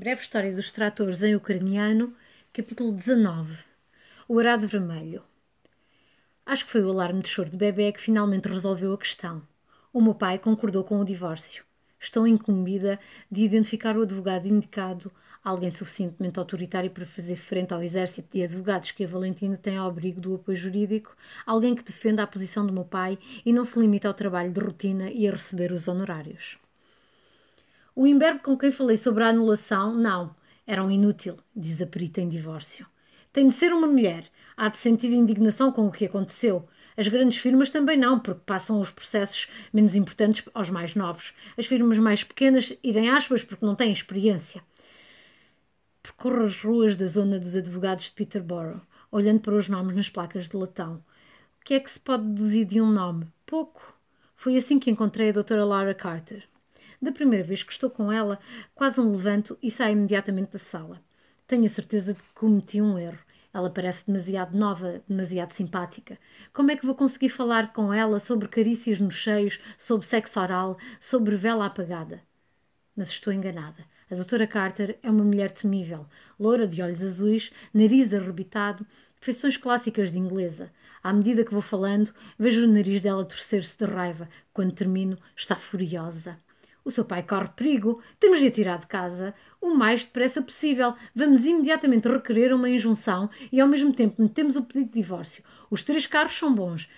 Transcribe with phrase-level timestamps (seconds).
[0.00, 2.14] Breve História dos Tratores em Ucraniano,
[2.54, 3.64] capítulo 19
[4.26, 5.22] O Arado Vermelho.
[6.46, 9.42] Acho que foi o alarme de choro de bebê que finalmente resolveu a questão.
[9.92, 11.66] O meu pai concordou com o divórcio.
[12.00, 12.98] Estou incumbida
[13.30, 15.12] de identificar o advogado indicado,
[15.44, 19.90] alguém suficientemente autoritário para fazer frente ao exército de advogados que a Valentina tem ao
[19.90, 21.14] abrigo do apoio jurídico,
[21.44, 24.60] alguém que defenda a posição do meu pai e não se limita ao trabalho de
[24.60, 26.56] rotina e a receber os honorários.
[27.94, 30.34] O imberbe com quem falei sobre a anulação, não,
[30.66, 32.86] era um inútil, diz a perita em divórcio.
[33.32, 34.24] Tem de ser uma mulher.
[34.56, 36.68] Há de sentir indignação com o que aconteceu.
[36.96, 41.32] As grandes firmas também não, porque passam os processos menos importantes aos mais novos.
[41.56, 44.62] As firmas mais pequenas, idem aspas, porque não têm experiência.
[46.02, 48.80] Percorro as ruas da zona dos advogados de Peterborough,
[49.12, 51.02] olhando para os nomes nas placas de latão.
[51.60, 53.26] O que é que se pode deduzir de um nome?
[53.46, 53.94] Pouco.
[54.34, 56.49] Foi assim que encontrei a doutora Laura Carter.
[57.02, 58.38] Da primeira vez que estou com ela,
[58.74, 61.00] quase um levanto e saio imediatamente da sala.
[61.46, 63.18] Tenho a certeza de que cometi um erro.
[63.54, 66.18] Ela parece demasiado nova, demasiado simpática.
[66.52, 70.76] Como é que vou conseguir falar com ela sobre carícias nos cheios, sobre sexo oral,
[71.00, 72.20] sobre vela apagada?
[72.94, 73.82] Mas estou enganada.
[74.10, 76.06] A doutora Carter é uma mulher temível,
[76.38, 78.86] loura de olhos azuis, nariz arrebitado,
[79.20, 80.70] feições clássicas de inglesa.
[81.02, 84.28] À medida que vou falando, vejo o nariz dela torcer-se de raiva.
[84.52, 86.36] Quando termino, está furiosa.
[86.90, 88.02] O seu pai corre perigo.
[88.18, 90.92] Temos de a tirar de casa o mais depressa possível.
[91.14, 95.44] Vamos imediatamente requerer uma injunção e, ao mesmo tempo, metemos o pedido de divórcio.
[95.70, 96.88] Os três carros são bons.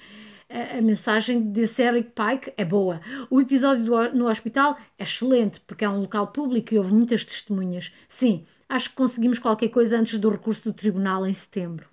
[0.49, 3.03] A, mensagem desse Eric Pike é boa.
[3.29, 7.23] O episódio do, no hospital é excelente, porque é um local público e houve muitas
[7.23, 7.93] testemunhas.
[8.09, 11.92] Sim, acho que conseguimos qualquer coisa antes do recurso do tribunal em setembro.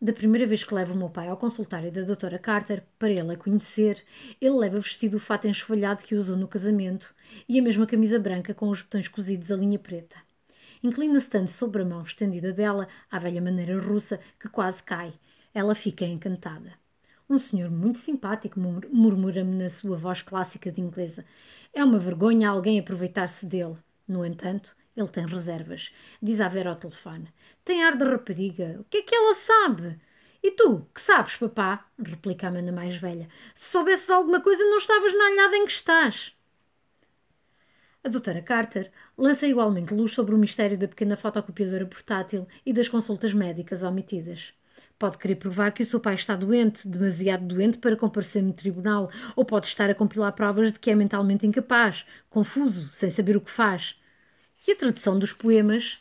[0.00, 3.32] Da primeira vez que levo o meu pai ao consultório da doutora Carter para ele
[3.32, 4.04] a conhecer,
[4.40, 7.12] ele leva vestido o fato enxovalhado que usou no casamento
[7.48, 10.16] e a mesma camisa branca com os botões cozidos a linha preta.
[10.84, 15.12] Inclina-se tanto sobre a mão estendida dela, à velha maneira russa, que quase cai.
[15.52, 16.74] Ela fica encantada.
[17.28, 21.24] Um senhor muito simpático, murmura-me na sua voz clássica de inglesa.
[21.74, 23.76] É uma vergonha alguém aproveitar-se dele.
[24.06, 25.92] No entanto, ele tem reservas.
[26.20, 27.32] Diz a Vera ao telefone.
[27.64, 28.76] Tem ar de rapariga.
[28.80, 29.98] O que é que ela sabe?
[30.42, 31.86] E tu, que sabes, papá?
[31.98, 33.28] replica a Amanda mais velha.
[33.54, 36.32] Se soubesses alguma coisa, não estavas na alhada em que estás.
[38.02, 42.88] A doutora Carter lança igualmente luz sobre o mistério da pequena fotocopiadora portátil e das
[42.88, 44.52] consultas médicas omitidas.
[44.98, 49.10] Pode querer provar que o seu pai está doente, demasiado doente para comparecer no tribunal,
[49.36, 53.40] ou pode estar a compilar provas de que é mentalmente incapaz, confuso, sem saber o
[53.40, 53.96] que faz.
[54.66, 55.98] E a tradução dos poemas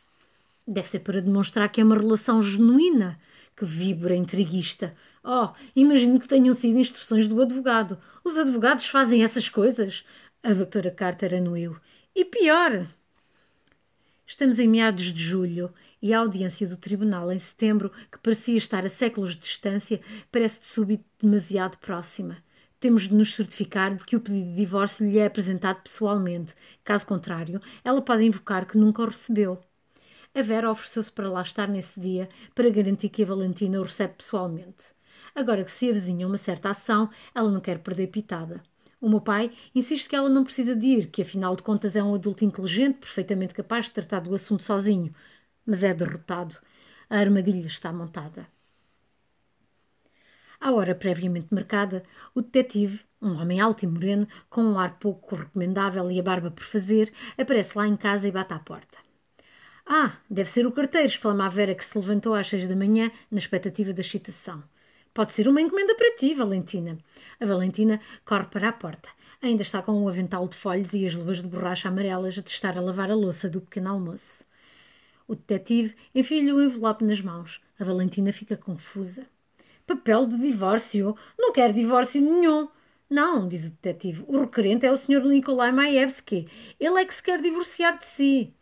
[0.67, 3.19] deve ser para demonstrar que é uma relação genuína,
[3.55, 4.95] que vibra intriguista.
[5.23, 7.97] Oh, imagino que tenham sido instruções do advogado.
[8.23, 10.03] Os advogados fazem essas coisas.
[10.43, 11.75] A doutora Carter anuiu.
[12.15, 12.87] E pior.
[14.25, 18.85] Estamos em meados de julho e a audiência do tribunal em setembro, que parecia estar
[18.85, 20.01] a séculos de distância,
[20.31, 22.37] parece de súbito demasiado próxima.
[22.79, 26.53] Temos de nos certificar de que o pedido de divórcio lhe é apresentado pessoalmente.
[26.83, 29.59] Caso contrário, ela pode invocar que nunca o recebeu.
[30.33, 34.13] A Vera ofereceu-se para lá estar nesse dia para garantir que a Valentina o recebe
[34.15, 34.95] pessoalmente.
[35.33, 38.61] Agora que se avizinha uma certa ação, ela não quer perder pitada.
[39.01, 42.03] O meu pai insiste que ela não precisa de ir, que afinal de contas é
[42.03, 45.13] um adulto inteligente, perfeitamente capaz de tratar do assunto sozinho.
[45.65, 46.57] Mas é derrotado.
[47.09, 48.47] A armadilha está montada.
[50.59, 52.03] À hora previamente marcada,
[52.33, 56.49] o detetive, um homem alto e moreno, com um ar pouco recomendável e a barba
[56.49, 58.97] por fazer, aparece lá em casa e bate à porta.
[59.85, 63.09] Ah, deve ser o carteiro, exclama a Vera, que se levantou às seis da manhã,
[63.31, 64.63] na expectativa da excitação.
[65.13, 66.97] Pode ser uma encomenda para ti, Valentina.
[67.39, 69.09] A Valentina corre para a porta.
[69.41, 72.77] Ainda está com um avental de folhas e as luvas de borracha amarelas a testar
[72.77, 74.43] a lavar a louça do pequeno almoço.
[75.27, 77.61] O detetive enfia-lhe o envelope nas mãos.
[77.79, 79.25] A Valentina fica confusa.
[79.87, 81.15] Papel de divórcio?
[81.39, 82.67] Não quero divórcio nenhum.
[83.09, 84.25] Não, diz o detetive.
[84.27, 85.23] O requerente é o Sr.
[85.23, 86.49] Nikolai Maevsky.
[86.77, 88.53] Ele é que se quer divorciar de si.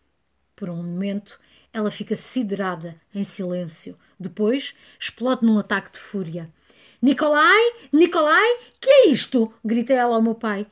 [0.55, 1.39] Por um momento,
[1.73, 3.97] ela fica siderada, em silêncio.
[4.19, 6.47] Depois, explode num ataque de fúria.
[7.01, 7.73] Nikolai!
[7.91, 8.59] Nikolai!
[8.79, 9.51] Que é isto?
[9.65, 10.67] grita ela ao meu pai.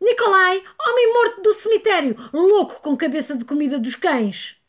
[0.00, 0.64] Nikolai!
[0.84, 2.16] Homem morto do cemitério!
[2.32, 4.60] Louco com cabeça de comida dos cães!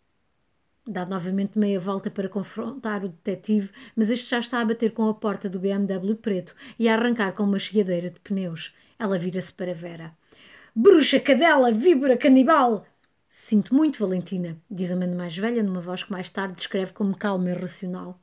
[0.86, 5.08] Dá novamente meia volta para confrontar o detetive, mas este já está a bater com
[5.08, 8.76] a porta do BMW preto e a arrancar com uma chegadeira de pneus.
[9.00, 10.14] Ela vira-se para Vera.
[10.76, 12.86] Bruxa, cadela, víbora, canibal!
[13.30, 17.16] Sinto muito, Valentina, diz a mãe mais velha numa voz que mais tarde descreve como
[17.16, 18.20] calma e racional.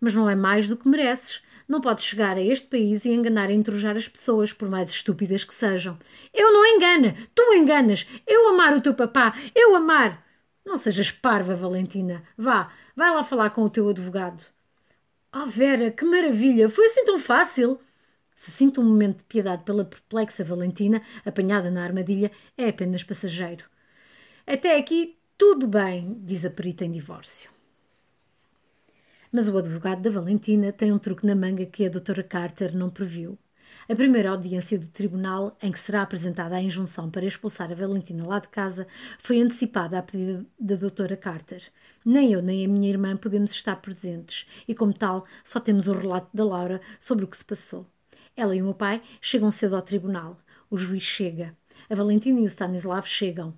[0.00, 1.40] Mas não é mais do que mereces.
[1.68, 5.44] Não podes chegar a este país e enganar e entrujar as pessoas, por mais estúpidas
[5.44, 5.96] que sejam.
[6.34, 8.06] Eu não engana, tu enganas.
[8.26, 10.25] Eu amar o teu papá, eu amar.
[10.66, 12.24] Não sejas parva, Valentina.
[12.36, 14.52] Vá, vai lá falar com o teu advogado.
[15.32, 16.68] Oh, Vera, que maravilha!
[16.68, 17.78] Foi assim tão fácil?
[18.34, 23.64] Se sinto um momento de piedade pela perplexa Valentina, apanhada na armadilha, é apenas passageiro.
[24.44, 27.48] Até aqui tudo bem, diz a perita em divórcio.
[29.30, 32.90] Mas o advogado da Valentina tem um truque na manga que a doutora Carter não
[32.90, 33.38] previu.
[33.88, 38.26] A primeira audiência do tribunal, em que será apresentada a injunção para expulsar a Valentina
[38.26, 38.86] lá de casa,
[39.18, 41.62] foi antecipada a pedido da doutora Carter.
[42.04, 45.92] Nem eu nem a minha irmã podemos estar presentes e, como tal, só temos o
[45.92, 47.86] relato da Laura sobre o que se passou.
[48.36, 50.38] Ela e o meu pai chegam cedo ao tribunal.
[50.68, 51.56] O juiz chega.
[51.88, 53.54] A Valentina e o Stanislav chegam.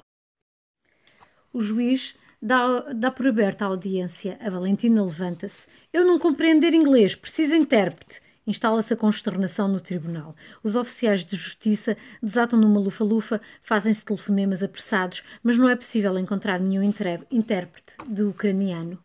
[1.52, 4.38] O juiz dá, dá por aberta a audiência.
[4.40, 5.66] A Valentina levanta-se.
[5.92, 8.20] Eu não compreender inglês, preciso intérprete.
[8.48, 10.34] Instala-se a consternação no tribunal.
[10.62, 16.58] Os oficiais de justiça desatam numa lufa-lufa, fazem-se telefonemas apressados, mas não é possível encontrar
[16.58, 18.98] nenhum intérprete de ucraniano.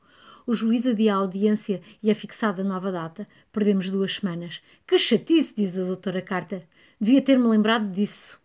[0.47, 3.27] O juiz adia a audiência e é fixada nova data.
[3.51, 4.61] Perdemos duas semanas.
[4.87, 6.65] Que chatice, diz a doutora Carter.
[6.97, 8.39] Devia ter-me lembrado disso.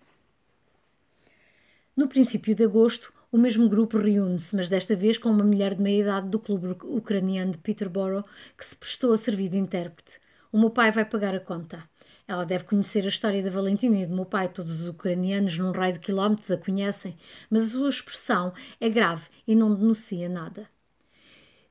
[1.96, 5.82] No princípio de agosto, o mesmo grupo reúne-se, mas desta vez com uma mulher de
[5.82, 8.24] meia idade do clube ucraniano de Peterborough
[8.56, 10.18] que se prestou a servir de intérprete.
[10.50, 11.84] O meu pai vai pagar a conta.
[12.26, 14.48] Ela deve conhecer a história da Valentina e do meu pai.
[14.48, 17.16] Todos os ucranianos, num raio de quilómetros, a conhecem,
[17.50, 20.66] mas a sua expressão é grave e não denuncia nada.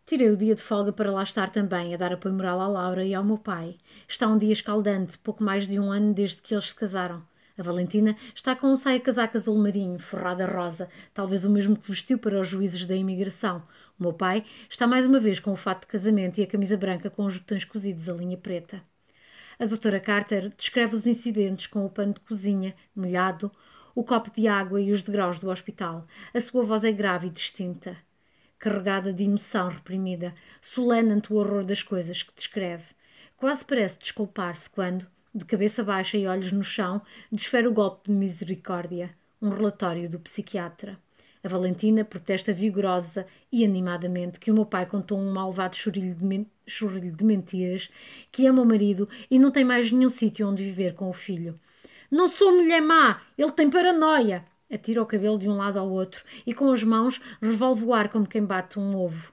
[0.05, 3.03] Tirei o dia de folga para lá estar também, a dar apoio moral à Laura
[3.03, 3.77] e ao meu pai.
[4.07, 7.23] Está um dia escaldante, pouco mais de um ano desde que eles se casaram.
[7.57, 12.19] A Valentina está com um saia-casaco azul marinho, forrada rosa, talvez o mesmo que vestiu
[12.19, 13.63] para os juízes da imigração.
[13.99, 16.77] O meu pai está mais uma vez com o fato de casamento e a camisa
[16.77, 18.83] branca com os botões cozidos a linha preta.
[19.59, 23.51] A doutora Carter descreve os incidentes com o pano de cozinha, molhado,
[23.95, 26.05] o copo de água e os degraus do hospital.
[26.31, 27.97] A sua voz é grave e distinta,
[28.59, 32.85] carregada de emoção reprimida, solene ante o horror das coisas que descreve.
[33.35, 37.01] Quase parece desculpar-se quando, de cabeça baixa e olhos no chão,
[37.31, 39.09] desfere o golpe de misericórdia,
[39.41, 40.99] um relatório do psiquiatra.
[41.43, 46.47] A Valentina protesta vigorosa e animadamente que o meu pai contou um malvado chorilho de,
[46.65, 47.89] chorilho de mentiras,
[48.31, 51.59] que ama o marido e não tem mais nenhum sítio onde viver com o filho.
[52.09, 54.45] Não sou mulher má, ele tem paranoia.
[54.71, 58.09] Atira o cabelo de um lado ao outro e com as mãos revolve o ar
[58.09, 59.31] como quem bate um ovo,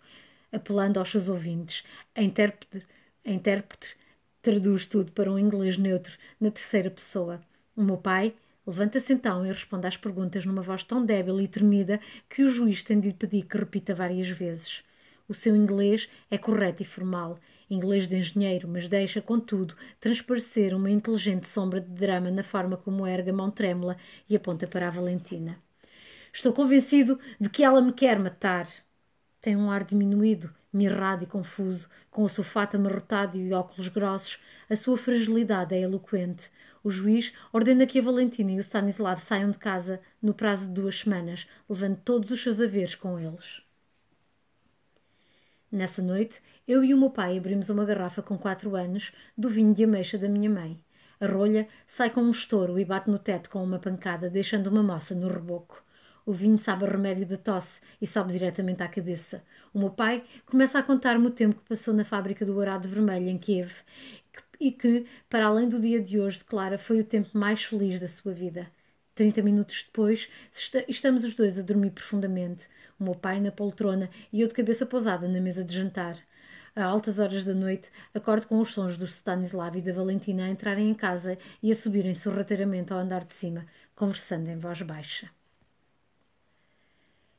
[0.53, 1.85] apelando aos seus ouvintes.
[2.15, 2.87] A intérprete,
[3.27, 3.97] a intérprete
[4.45, 7.41] Traduz tudo para um inglês neutro, na terceira pessoa.
[7.75, 8.35] O meu pai
[8.67, 12.83] levanta-se então e responde às perguntas numa voz tão débil e tremida que o juiz
[12.83, 14.83] tem de lhe pedir que repita várias vezes.
[15.29, 17.39] O seu inglês é correto e formal,
[17.71, 23.07] inglês de engenheiro, mas deixa, contudo, transparecer uma inteligente sombra de drama na forma como
[23.07, 23.97] ergue a mão trêmula
[24.29, 25.59] e aponta para a Valentina.
[26.33, 28.69] Estou convencido de que ela me quer matar.
[29.41, 34.39] Tem um ar diminuído mirrado e confuso, com o seu fato amarrotado e óculos grossos,
[34.69, 36.51] a sua fragilidade é eloquente.
[36.83, 40.75] O juiz ordena que a Valentina e o Stanislav saiam de casa no prazo de
[40.75, 43.63] duas semanas, levando todos os seus haveres com eles.
[45.71, 49.73] Nessa noite, eu e o meu pai abrimos uma garrafa com quatro anos do vinho
[49.73, 50.79] de ameixa da minha mãe.
[51.21, 54.83] A rolha sai com um estouro e bate no teto com uma pancada, deixando uma
[54.83, 55.84] moça no reboco.
[56.27, 59.45] O vinho sabe a remédio da tosse e sobe diretamente à cabeça.
[59.75, 63.29] O meu pai começa a contar-me o tempo que passou na fábrica do Arado Vermelho,
[63.29, 63.73] em Kiev,
[64.59, 68.09] e que, para além do dia de hoje, declara, foi o tempo mais feliz da
[68.09, 68.71] sua vida.
[69.15, 70.31] Trinta minutos depois,
[70.89, 72.69] estamos os dois a dormir profundamente.
[72.99, 76.17] O meu pai na poltrona e eu de cabeça pousada na mesa de jantar.
[76.75, 80.51] A altas horas da noite, acordo com os sons do Stanislav e da Valentina a
[80.51, 85.31] entrarem em casa e a subirem sorrateiramente ao andar de cima, conversando em voz baixa.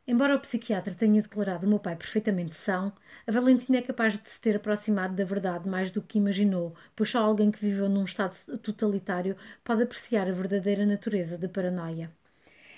[0.07, 2.93] Embora o psiquiatra tenha declarado o meu pai perfeitamente são,
[3.25, 7.09] a Valentina é capaz de se ter aproximado da verdade mais do que imaginou, pois
[7.09, 12.11] só alguém que viveu num estado totalitário pode apreciar a verdadeira natureza da paranoia.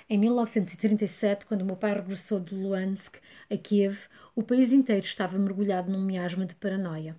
[0.10, 3.18] Em 1937, quando meu pai regressou de Luhansk
[3.52, 3.98] a Kiev,
[4.34, 7.14] o país inteiro estava mergulhado num miasma de paranoia.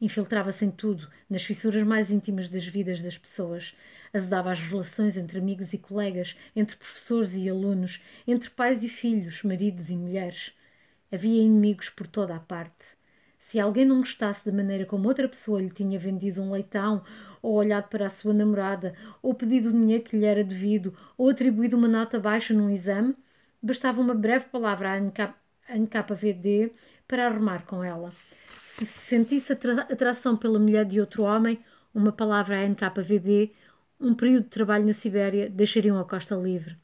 [0.00, 3.74] Infiltrava-se em tudo, nas fissuras mais íntimas das vidas das pessoas.
[4.12, 9.42] Azedava as relações entre amigos e colegas, entre professores e alunos, entre pais e filhos,
[9.42, 10.54] maridos e mulheres.
[11.10, 12.96] Havia inimigos por toda a parte.
[13.38, 17.02] Se alguém não gostasse da maneira como outra pessoa lhe tinha vendido um leitão,
[17.40, 21.30] ou olhado para a sua namorada, ou pedido o dinheiro que lhe era devido, ou
[21.30, 23.14] atribuído uma nota baixa num exame,
[23.62, 26.72] bastava uma breve palavra à NKVD
[27.06, 28.12] para arrumar com ela.
[28.84, 31.58] Se sentisse atração pela mulher de outro homem,
[31.94, 33.52] uma palavra a NKVD,
[33.98, 36.76] um período de trabalho na Sibéria, deixariam a costa livre.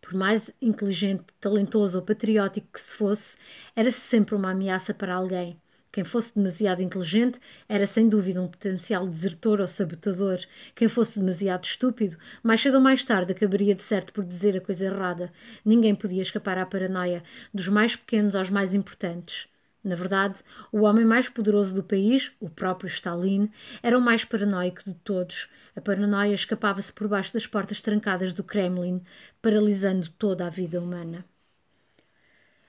[0.00, 3.36] Por mais inteligente, talentoso ou patriótico que se fosse,
[3.74, 5.60] era sempre uma ameaça para alguém.
[5.90, 10.38] Quem fosse demasiado inteligente era sem dúvida um potencial desertor ou sabotador.
[10.74, 14.60] Quem fosse demasiado estúpido, mais cedo ou mais tarde acabaria de certo por dizer a
[14.60, 15.32] coisa errada.
[15.64, 19.48] Ninguém podia escapar à paranoia, dos mais pequenos aos mais importantes.
[19.82, 20.40] Na verdade,
[20.72, 23.50] o homem mais poderoso do país, o próprio Stalin,
[23.82, 25.48] era o mais paranoico de todos.
[25.76, 29.00] A paranoia escapava-se por baixo das portas trancadas do Kremlin,
[29.40, 31.24] paralisando toda a vida humana.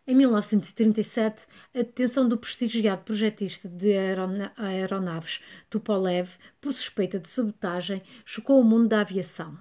[0.05, 3.93] Em 1937, a detenção do prestigiado projetista de
[4.57, 5.39] aeronaves
[5.69, 9.55] Tupolev por suspeita de sabotagem chocou o mundo da aviação.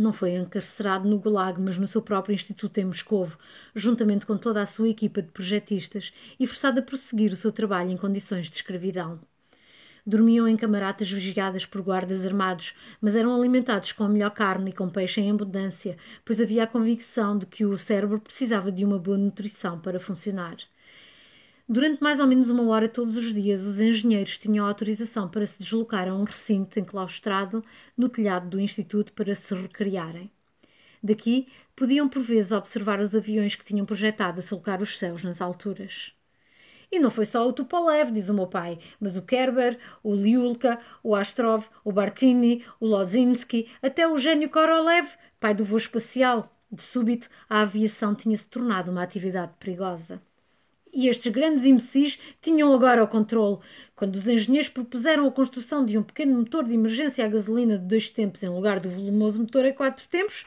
[0.00, 3.36] Não foi encarcerado no Gulag, mas no seu próprio instituto em Moscovo,
[3.74, 7.90] juntamente com toda a sua equipa de projetistas, e forçado a prosseguir o seu trabalho
[7.90, 9.20] em condições de escravidão.
[10.06, 14.74] Dormiam em camaratas vigiadas por guardas armados, mas eram alimentados com a melhor carne e
[14.74, 18.98] com peixe em abundância, pois havia a convicção de que o cérebro precisava de uma
[18.98, 20.56] boa nutrição para funcionar.
[21.72, 25.60] Durante mais ou menos uma hora todos os dias, os engenheiros tinham autorização para se
[25.60, 27.64] deslocar a um recinto enclaustrado
[27.96, 30.28] no telhado do Instituto para se recriarem.
[31.00, 31.46] Daqui
[31.76, 36.12] podiam por vezes observar os aviões que tinham projetado a sulcar os céus nas alturas.
[36.90, 40.80] E não foi só o Tupolev, diz o meu pai, mas o Kerber, o Liulka,
[41.04, 45.06] o Astrov, o Bartini, o Lozinski, até o gênio Korolev,
[45.38, 46.52] pai do voo espacial.
[46.68, 50.20] De súbito, a aviação tinha-se tornado uma atividade perigosa.
[50.92, 53.58] E estes grandes imbecis tinham agora o controle.
[53.94, 57.86] Quando os engenheiros propuseram a construção de um pequeno motor de emergência a gasolina de
[57.86, 60.44] dois tempos em lugar do volumoso motor a quatro tempos,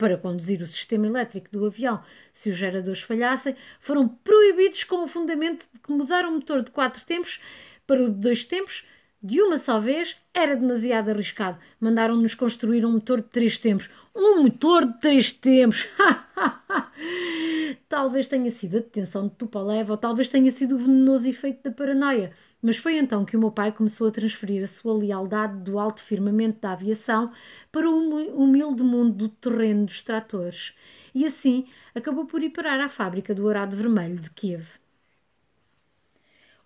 [0.00, 5.06] para conduzir o sistema elétrico do avião se os geradores falhassem, foram proibidos com o
[5.06, 7.38] fundamento de que mudar o motor de quatro tempos
[7.86, 8.86] para o de dois tempos
[9.22, 11.58] de uma só vez era demasiado arriscado.
[11.78, 13.90] Mandaram-nos construir um motor de três tempos.
[14.14, 15.86] Um motor de três tempos!
[17.88, 21.70] talvez tenha sido a detenção de Tupolev ou talvez tenha sido o venenoso efeito da
[21.70, 22.32] paranoia.
[22.62, 26.02] Mas foi então que o meu pai começou a transferir a sua lealdade do alto
[26.02, 27.32] firmamento da aviação
[27.70, 30.74] para o humilde mundo do terreno dos tratores.
[31.14, 34.78] E assim acabou por ir parar à fábrica do Arado Vermelho de Kiev.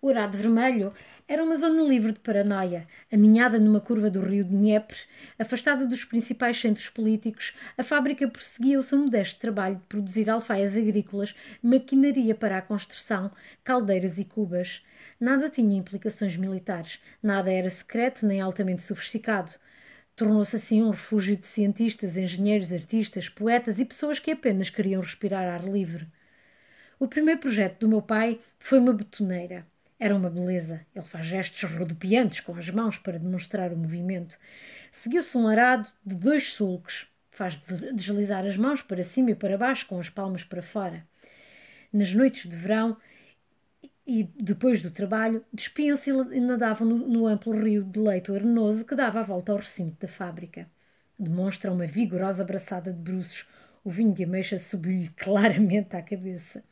[0.01, 0.93] O Arado Vermelho
[1.27, 4.99] era uma zona livre de paranoia, aninhada numa curva do rio Dnieper,
[5.39, 10.77] afastada dos principais centros políticos, a fábrica prosseguia o seu modesto trabalho de produzir alfaias
[10.77, 13.31] agrícolas, maquinaria para a construção,
[13.65, 14.85] caldeiras e cubas.
[15.19, 19.53] Nada tinha implicações militares, nada era secreto nem altamente sofisticado.
[20.15, 25.55] Tornou-se assim um refúgio de cientistas, engenheiros, artistas, poetas e pessoas que apenas queriam respirar
[25.55, 26.07] ar livre.
[26.99, 29.67] O primeiro projeto do meu pai foi uma betoneira.
[29.99, 30.85] Era uma beleza.
[30.95, 34.39] Ele faz gestos rodopiantes com as mãos para demonstrar o movimento.
[34.91, 37.07] Seguiu-se um arado de dois sulcos.
[37.31, 37.61] Faz
[37.95, 41.05] deslizar as mãos para cima e para baixo, com as palmas para fora.
[41.93, 42.97] Nas noites de verão
[44.07, 48.95] e depois do trabalho, despiam-se e nadavam no, no amplo rio de leito arenoso que
[48.95, 50.69] dava a volta ao recinto da fábrica.
[51.19, 53.49] Demonstra uma vigorosa abraçada de bruços.
[53.83, 56.63] O vinho de ameixa subiu-lhe claramente à cabeça.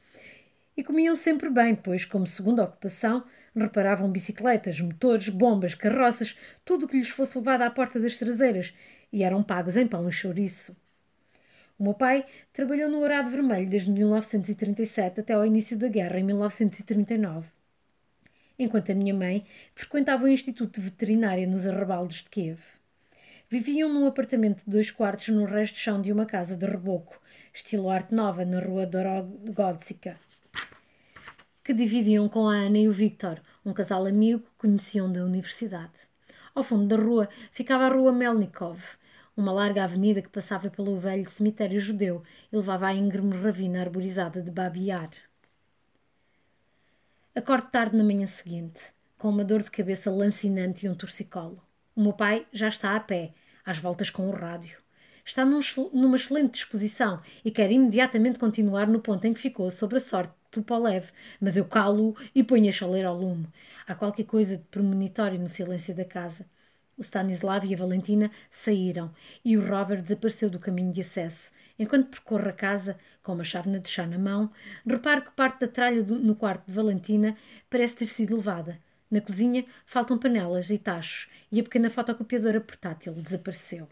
[0.74, 3.24] E comiam sempre bem, pois, como segunda ocupação,
[3.54, 8.74] reparavam bicicletas, motores, bombas, carroças, tudo o que lhes fosse levado à porta das traseiras,
[9.12, 10.74] e eram pagos em pão e chouriço.
[11.78, 12.24] O meu pai
[12.54, 17.48] trabalhou no Arado Vermelho desde 1937 até ao início da guerra, em 1939.
[18.58, 22.60] Enquanto a minha mãe frequentava o Instituto de Veterinária nos arrabaldos de Kiev.
[23.50, 27.20] Viviam num apartamento de dois quartos no resto de chão de uma casa de reboco,
[27.52, 30.16] estilo arte nova, na rua Dorogodzica
[31.64, 35.92] que dividiam com a Ana e o Victor, um casal amigo que conheciam da universidade.
[36.54, 38.80] Ao fundo da rua ficava a Rua Melnikov,
[39.36, 44.42] uma larga avenida que passava pelo velho cemitério judeu e levava à íngreme ravina arborizada
[44.42, 45.10] de Babiar.
[47.34, 51.62] Acordo tarde na manhã seguinte, com uma dor de cabeça lancinante e um torcicolo.
[51.94, 53.32] O meu pai já está a pé,
[53.64, 54.81] às voltas com o rádio.
[55.24, 55.60] Está num,
[55.92, 60.32] numa excelente disposição e quer imediatamente continuar no ponto em que ficou sobre a sorte
[60.50, 61.10] Tupolev,
[61.40, 63.48] mas eu calo e ponho a chaleira ao lume.
[63.86, 66.44] Há qualquer coisa de premonitório no silêncio da casa.
[66.98, 69.10] O Stanislav e a Valentina saíram
[69.44, 71.52] e o Robert desapareceu do caminho de acesso.
[71.78, 74.52] Enquanto percorro a casa, com uma chávena de chá na mão,
[74.86, 77.36] reparo que parte da tralha do, no quarto de Valentina
[77.70, 78.78] parece ter sido levada.
[79.10, 83.88] Na cozinha faltam panelas e tachos e a pequena fotocopiadora portátil desapareceu.